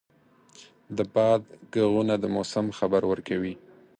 د 0.97 0.99
باد 1.13 1.41
ږغونه 1.73 2.15
د 2.19 2.25
موسم 2.35 2.65
خبر 2.77 3.01
ورکوي. 3.11 3.53